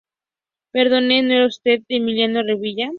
[0.71, 2.89] Perdone, ¿no será usted Emiliano Revilla?